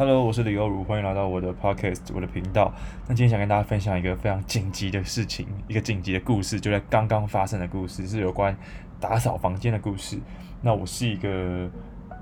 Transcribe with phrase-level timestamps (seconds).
[0.00, 2.72] Hello，我是李优如，欢迎来到我的 Podcast，我的频道。
[3.06, 8.56] 那今天想跟大家分享一个非常紧急的事情，一个紧急的故事，就在刚刚发生的故事，是有关
[8.98, 10.18] 打扫房间的故事。
[10.62, 11.68] 那我是一个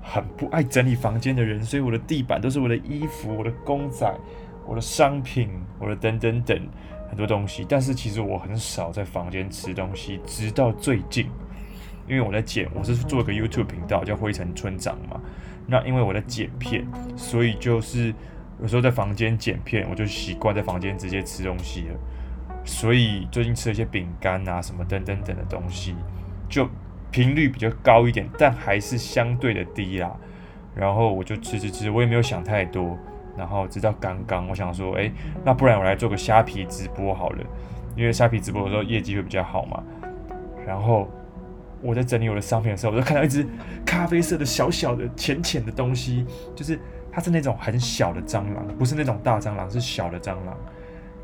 [0.01, 4.13] 很不爱整理房间的人，所以我的地板都是我的衣服、我的公仔、
[4.67, 5.49] 我的商品、
[5.79, 6.59] 我的等等等
[7.07, 7.65] 很多东西。
[7.69, 11.27] 但是其实我很少在房间吃东西，直到最近，
[12.09, 15.21] 因为我在剪，我是做一个 YouTube 频道叫灰尘村长嘛。
[15.69, 16.83] 那因为我在剪片，
[17.15, 18.13] 所以就是
[18.59, 21.95] 有时候在房间剪片，我就习惯在房间直接吃东西了。
[22.65, 25.95] 所以最近吃了一些饼干啊，什么等等等的东西，
[26.49, 26.67] 就
[27.11, 30.11] 频率比较高一点，但还是相对的低啦。
[30.75, 32.97] 然后我就吃吃吃，我也没有想太多。
[33.37, 35.11] 然后直到刚刚，我想说，诶，
[35.45, 37.43] 那不然我来做个虾皮直播好了，
[37.95, 39.83] 因为虾皮直播的时候业绩会比较好嘛。
[40.65, 41.07] 然后。
[41.81, 43.45] 我在整理我的商品的时候，我就看到一只
[43.85, 46.79] 咖啡色的小小的浅浅的东西，就是
[47.11, 50.57] 它是那种很小的蟑螂，不是那种大蟑螂，是小的蟑螂。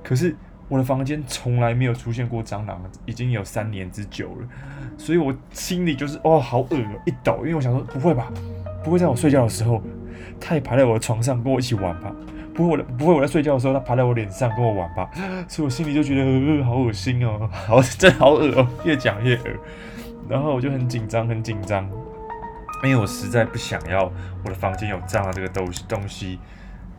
[0.04, 0.36] 可是
[0.68, 4.48] 我的房间从来没有出现过蟑螂，已经有三年之久了，
[4.98, 8.32] 所以我心里就是哦，好恶哦，一抖，因为我想说不会吧，
[8.84, 9.82] 不会在我睡觉的时候，
[10.40, 12.12] 它也爬在我的床上跟我一起玩吧？
[12.54, 15.10] 不会我的，不会我在睡觉的时候，它爬在我脸上跟我玩吧？
[15.48, 19.44] 所以我心里就觉得呃，好恶心哦，好，真好恶哦，越讲越恶。
[20.28, 21.88] 然后我就很紧张，很紧张，
[22.84, 24.12] 因为我实在不想要
[24.44, 26.40] 我的房间有蟑螂这个东东西。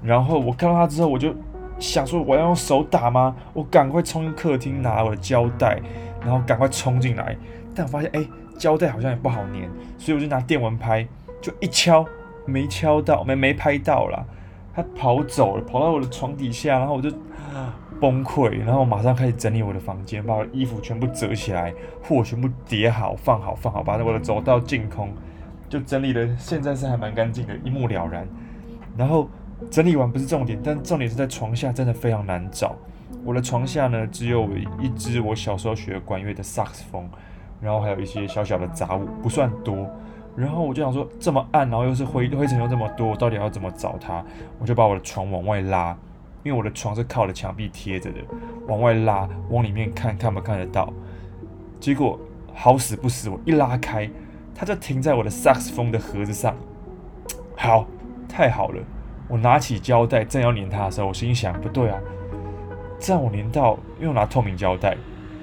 [0.02, 1.34] 然后我看到它之后，我就
[1.78, 3.34] 想说，我要用手打吗？
[3.52, 5.80] 我赶快冲进客厅拿我的胶带，
[6.20, 7.36] 然后赶快冲进来。
[7.74, 9.68] 但我发现，哎，胶带好像也不好粘，
[9.98, 11.06] 所以我就拿电蚊拍，
[11.40, 12.04] 就一敲，
[12.44, 14.24] 没敲到，没没拍到啦。
[14.74, 17.10] 它跑走了，跑到我的床底下，然后我就。
[18.00, 25.12] 崩溃，然后马上开始整理我的房间，把我的衣服全部折起来，货全部叠好，放好，放好，把我的走道净空，
[25.68, 28.26] 就整理的现在是还蛮干净的，一目了然。
[28.96, 29.28] 然后
[29.70, 32.76] 整理完不是重点，但重点是在床下真的非常难找。
[33.24, 34.48] 我的床下呢，只有
[34.80, 37.08] 一支我小时候学管乐的萨克斯风，
[37.60, 39.88] 然后还有一些小小的杂物，不算多。
[40.36, 44.22] 然后我就想说，这么暗，然后又是灰灰尘又这么多，我到底要怎么找它？
[44.58, 45.96] 我就把我的床往外拉。
[46.46, 48.20] 因为我的床是靠着墙壁贴着的，
[48.68, 50.92] 往外拉，往里面看看不看得到。
[51.80, 52.16] 结果
[52.54, 54.08] 好死不死，我一拉开，
[54.54, 56.54] 它就停在我的萨克斯风的盒子上。
[57.56, 57.84] 好，
[58.28, 58.80] 太好了！
[59.26, 61.98] 我拿起胶带正要粘它的时候，我心想：不对啊，
[63.00, 64.96] 这样我粘到，又拿透明胶带，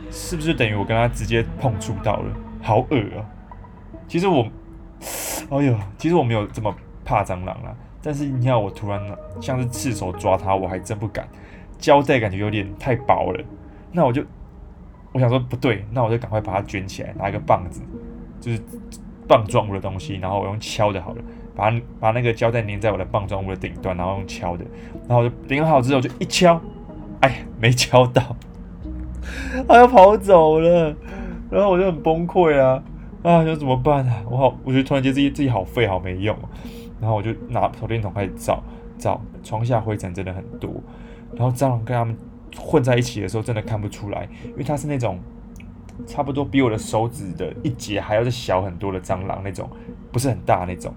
[0.10, 2.34] 是不是等于我跟它直接碰触到了？
[2.62, 3.28] 好恶啊！
[4.08, 4.48] 其实我，
[5.52, 7.76] 哎呦，其实我没有这么怕蟑螂啊。
[8.04, 9.02] 但是你要，我突然
[9.40, 11.26] 像是赤手抓它，我还真不敢。
[11.80, 13.44] 胶带感觉有点太薄了，
[13.92, 14.24] 那我就
[15.12, 17.82] 我想说不对，那我就赶快把它卷起来，拿一个棒子，
[18.40, 18.62] 就是
[19.28, 21.22] 棒状物的东西，然后我用敲的，好了，
[21.56, 24.64] 把把那个胶带粘在我的棒状物的顶端，然后用敲的，
[25.08, 26.60] 然后就粘好之后就一敲，
[27.20, 28.22] 哎，没敲到，
[29.68, 30.96] 它要跑走了，
[31.50, 32.82] 然后我就很崩溃啊，
[33.24, 34.24] 啊，要怎么办啊？
[34.30, 36.34] 我好，我觉得突然间自己自己好废，好没用。
[37.04, 38.64] 然后我就拿手电筒开始照，
[38.98, 40.72] 照床下灰尘真的很多，
[41.36, 42.18] 然后蟑螂跟它们
[42.56, 45.20] 混在一起的时候，真的看不出来，因为它是那种
[46.08, 49.70] 差不多比我的手指的一节还要小很多的蟑螂那种，
[50.14, 50.96] 不是很大那种，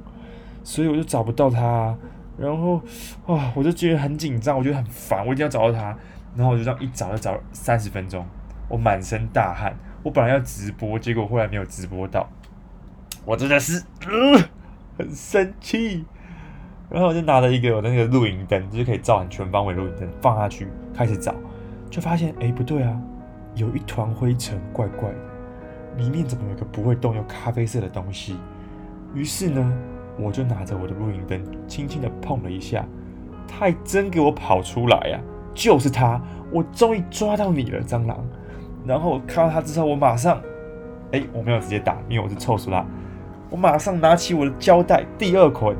[0.62, 1.93] 所以我就找不到它，
[2.39, 2.81] 然后
[3.27, 5.99] 啊，我就觉得很紧张，我觉得很烦，我一定要找到它，
[6.37, 8.25] 然后我就这样一找就找三十分钟，
[8.69, 9.75] 我满身大汗，
[10.05, 12.28] 我本来要直播，结果后来没有直播到，
[13.25, 13.83] 我真的是。
[14.06, 14.41] 呃
[14.99, 16.05] 很生气，
[16.89, 21.34] 然后我就拿了一个我的那个露营灯，就是可以照很全方位露营灯，放下去开始找，
[21.91, 23.01] 就发现哎不对啊，
[23.55, 25.17] 有一团灰尘，怪怪的，
[25.97, 28.37] 里面怎么有一个不会动又咖啡色的东西？
[29.15, 29.73] 于是呢，
[30.19, 32.84] 我就拿着我的露营灯，轻轻的碰了一下，
[33.47, 35.25] 它还真给我跑出来呀、啊，
[35.55, 36.21] 就是它，
[36.51, 38.25] 我终于抓到你了，蟑螂。
[38.87, 40.41] 然后我看到它之后，我马上，
[41.13, 42.87] 哎，我没有直接打，因为我是臭死啦。
[43.49, 45.77] 我马上拿起我的胶带，第二捆，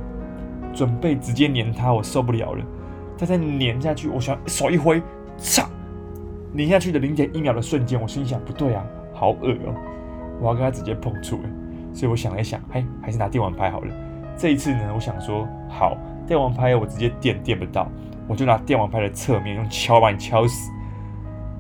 [0.73, 1.93] 准备直接粘它。
[1.93, 2.65] 我受不了了，
[3.19, 5.03] 它再粘下去，我想手一挥，
[5.37, 5.69] 擦，
[6.57, 9.75] 粘下去的零点一秒的瞬间，我心想不对啊，好恶哦、
[10.41, 11.49] 我要跟它直接碰触了。
[11.93, 13.93] 所以我想了一想，哎，还是拿电蚊拍好了。
[14.37, 15.97] 这一次呢，我想说，好，
[16.27, 17.91] 电蚊拍我直接电电不到，
[18.29, 20.71] 我就拿电蚊拍的侧面用敲把你敲死，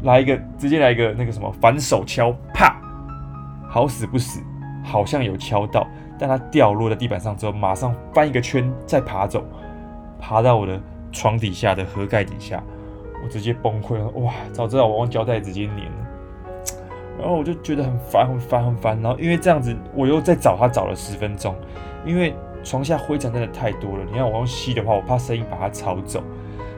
[0.02, 2.76] 来一个直接来一个那个什么反手敲，啪，
[3.68, 4.40] 好死不死。
[4.86, 5.86] 好像有敲到，
[6.16, 9.44] 但它掉落在地板上之后，马上翻一个圈再爬走，
[10.20, 10.80] 爬到我的
[11.10, 12.62] 床底下的盒盖底下，
[13.22, 14.06] 我直接崩溃了。
[14.10, 16.06] 哇，早知道我用胶带直接粘了。
[17.18, 19.02] 然后我就觉得很烦，很烦，很烦。
[19.02, 21.54] 然后因为这样子，我又再找它找了十分钟，
[22.04, 24.04] 因为床下灰尘真的太多了。
[24.06, 26.22] 你看我用吸的话，我怕声音把它吵走，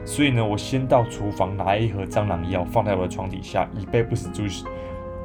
[0.05, 4.65] 所以呢，我先到厨房拿一盒蟑螂药放在我的床底下，以备不时之需。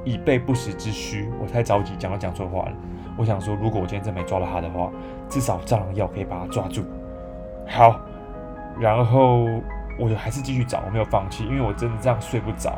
[0.05, 1.29] 以备不时之需。
[1.41, 2.73] 我太着急，讲都讲错话了。
[3.17, 4.91] 我想说，如果我今天真没抓到它的话，
[5.29, 6.85] 至少蟑螂药可以把它抓住。
[7.67, 8.01] 好，
[8.79, 9.47] 然后
[9.99, 12.77] 我就还是继续找，我没有放弃，因为我真的这样睡不着。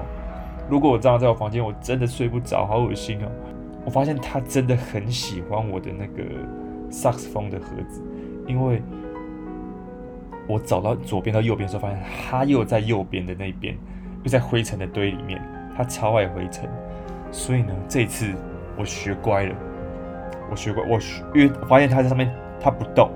[0.68, 3.28] 如果我蟑螂在我房间，我真的睡不着，好恶心哦。
[3.84, 6.22] 我发现他真的很喜欢我的那个
[6.90, 8.02] 萨克斯风的盒子，
[8.46, 8.82] 因为
[10.48, 11.98] 我找到左边到右边的时候，发现
[12.28, 13.74] 他又在右边的那边，
[14.24, 15.40] 又在灰尘的堆里面，
[15.76, 16.68] 他超爱灰尘。
[17.30, 18.32] 所以呢，这一次
[18.76, 19.54] 我学乖了，
[20.50, 23.10] 我学乖，我学，因为我发现他在上面，他不动，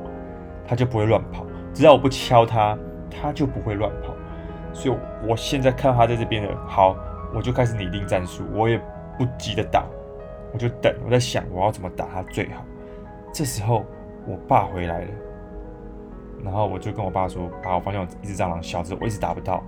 [0.67, 1.47] 他就不会乱跑。
[1.73, 2.77] 只要我不敲他，
[3.11, 4.15] 他就不会乱跑。
[4.73, 4.97] 所以
[5.27, 6.97] 我现在看到他在这边了，好，
[7.35, 8.79] 我就开始拟定战术，我也
[9.19, 9.85] 不急着打，
[10.53, 12.65] 我就等，我在想我要怎么打他最好。
[13.33, 13.85] 这时候
[14.27, 15.11] 我爸回来了，
[16.45, 19.63] 然后我就跟我爸说：“爸，我发现我一只蟑螂，小只，我一直打不到。”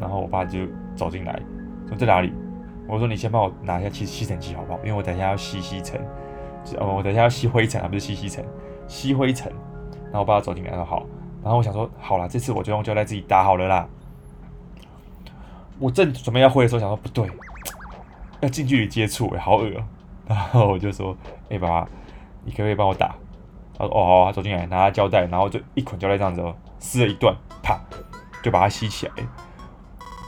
[0.00, 0.66] 然后我爸就
[0.96, 1.40] 走进来，
[1.88, 2.32] 说：“在哪里？”
[2.92, 4.78] 我说：“你先帮我拿一下吸吸尘器好不好？
[4.80, 5.98] 因为我等一下要吸吸尘，
[6.78, 8.44] 哦，我等一下要吸灰尘啊，不是吸吸尘，
[8.86, 9.50] 吸灰尘。”
[10.12, 11.06] 然后我爸走进来说：“好。”
[11.42, 13.88] 然后我想说：“好了，这次我就用胶带自己打好了啦。”
[15.80, 17.26] 我正准备要挥的时候，想说不对，
[18.40, 19.70] 要近距离接触，哎，好恶。
[20.26, 21.16] 然后我就说
[21.48, 21.88] ：“哎，爸爸，
[22.44, 23.14] 你可不可以帮我打？”
[23.78, 27.80] 他说：“哦，好。”他走进来拿胶带，然后就一捆胶带这样子哦，撕了一段，啪，
[28.42, 29.12] 就把它吸起来，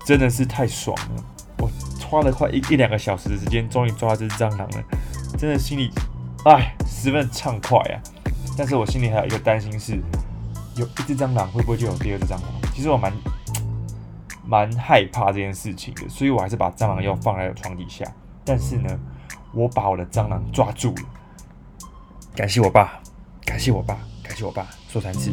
[0.06, 1.24] 真的是太爽了。
[1.58, 1.68] 我
[2.14, 4.84] 花了快一一两个小时的时间，终于抓到这只蟑螂了，
[5.36, 5.90] 真的心里，
[6.44, 7.98] 哎，十分畅快啊！
[8.56, 10.00] 但是我心里还有一个担心是，
[10.76, 12.42] 有一只蟑螂会不会就有第二只蟑螂？
[12.72, 13.12] 其实我蛮
[14.46, 18.04] 蛮害怕这件事情的，所以我还是把蟑螂药放在了床底下。
[18.44, 18.96] 但是呢，
[19.52, 21.02] 我把我的蟑螂抓住了，
[22.36, 23.00] 感谢我爸，
[23.44, 25.32] 感谢我爸，感谢我爸，说三次，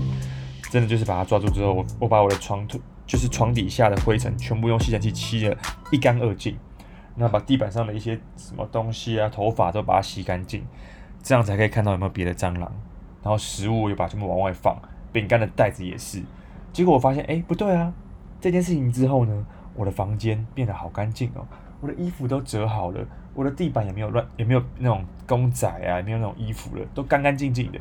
[0.71, 2.67] 真的就是把它抓住之后，我我把我的床。
[3.07, 5.57] 就是床底下的灰尘全部用吸尘器吸得
[5.91, 6.57] 一干二净，
[7.21, 10.65] 那把地板上的一些什么东西啊、头发都把它吸干净，
[11.21, 12.71] 这样才可以看到有没有别的蟑螂。
[13.21, 14.75] 然后食物又把全部往外放，
[15.13, 16.21] 饼干的袋子也是。
[16.73, 17.93] 结果我发现，哎，不对啊！
[18.39, 19.45] 这件事情之后呢，
[19.75, 21.45] 我的房间变得好干净哦，
[21.79, 27.79] 我的衣服都折好了，我的地板也没有乱，也没有那种公仔啊，也没有那种衣服了，都干干净净的。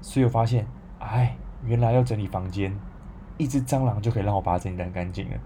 [0.00, 0.66] 所以我发现，
[0.98, 2.76] 哎，原来要整理房间。
[3.38, 5.36] 一只蟑螂就可以让我把它整理干净了，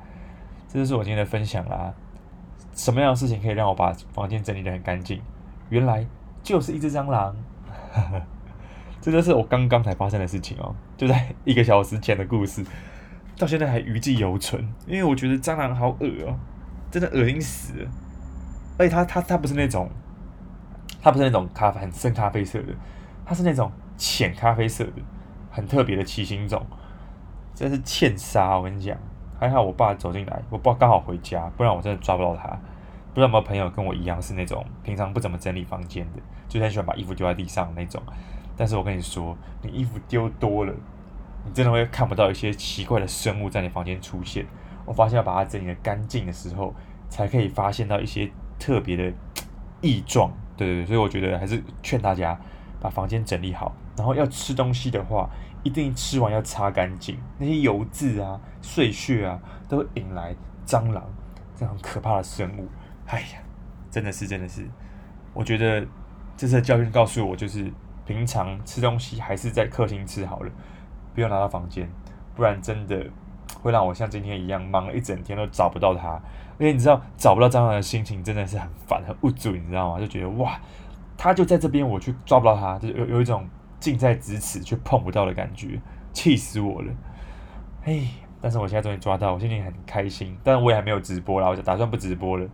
[0.69, 1.95] 这就是我今天的分享啦。
[2.75, 5.21] 什么样的事情可以让我把房间整理得很干净？
[5.69, 6.07] 原来
[6.43, 7.35] 就是一只蟑螂，
[7.93, 8.23] 哈 哈
[9.01, 12.65] 这就是我刚刚才发生的事情哦，就在一个小时前的故事，
[13.39, 14.67] 到现在还余悸犹存。
[14.87, 16.39] 因为我觉得蟑螂好恶哦，
[16.91, 17.91] 真的恶心死了。
[18.79, 19.89] 而且它它它不是那种，
[21.01, 22.75] 它不是那种咖啡很深咖啡色的，
[23.25, 25.03] 它是那种浅咖啡色的，
[25.51, 26.65] 很特别的奇形种。
[27.55, 28.99] 这是欠杀，我跟你讲，
[29.39, 32.49] 还好我爸走进来，我爸刚好回家，不然我真的抓不到他。
[33.15, 38.03] 不知道有没有朋友跟我一样是那种平常不怎么整理房间的，就很喜欢把衣服丢在地上那种。
[38.57, 40.75] 但是我跟你说，你衣服丢多了，
[41.45, 44.45] 你真的会看不到一些奇怪的生物在你房间出现。
[44.85, 46.75] 我发现要把它整理得干净的时候，
[47.09, 49.13] 才可以发现到一些特别的
[49.81, 50.31] 异状。
[50.57, 52.39] 对对对，所以我觉得还是劝大家
[52.81, 55.29] 把房间整理好，然后要吃东西的话。
[55.67, 59.37] 一定吃完要擦干净，那些油渍啊、碎屑啊，
[59.69, 60.33] 都会引来
[60.65, 61.03] 蟑螂
[61.57, 62.69] 这样可怕的生物。
[63.07, 63.39] 哎呀，
[63.91, 64.65] 真的是，真的是，
[65.35, 65.85] 我觉得
[66.37, 67.69] 这次的教训告诉我，就是
[68.07, 70.51] 平常吃东西还是在客厅吃好了，
[71.17, 71.91] 不要拿到房间，
[72.37, 73.05] 不然真的
[73.61, 76.11] 会让我像今天一样忙了一整天都找不到它。
[76.11, 79.99] 而且你知道，找不到蟑螂的心情真的是很烦、很无助，你知道吗？
[79.99, 80.61] 就觉得哇，
[81.17, 83.45] 它就在这边，我去抓不到它，就有有一种。
[83.87, 85.81] 近在咫尺却碰不到的感觉，
[86.13, 86.93] 气死我了！
[87.85, 88.09] 哎，
[88.41, 90.37] 但是我现在终于抓到，我心情很开心。
[90.43, 92.49] 但是我也还没有直播啦，我就打算不直播了。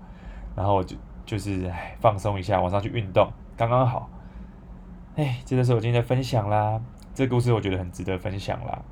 [0.54, 4.10] 然后我就就是哎放松一下，晚上去运动，刚刚好。
[5.16, 6.78] 哎，这就是我今天的分享啦。
[7.14, 8.82] 这个故事我觉得很值得分享啦。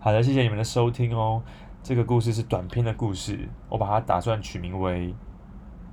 [0.00, 1.40] 好的，谢谢你们的收听哦。
[1.84, 5.08] 这个故事是短篇的故事，我把它打算取名为《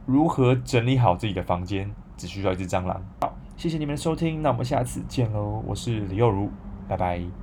[0.07, 3.03] 如何整理好自己的房间，只需要一只蟑螂》。
[3.57, 5.63] 谢谢你们的收听，那我们下次见喽！
[5.67, 6.49] 我是李幼如，
[6.87, 7.40] 拜拜。